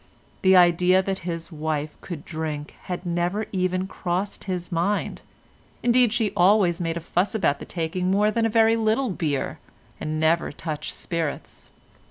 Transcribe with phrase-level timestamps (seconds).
[0.41, 5.21] The idea that his wife could drink had never even crossed his mind,
[5.83, 9.59] indeed she always made a fuss about taking more than a very little beer,
[9.99, 11.69] and never touched spirits.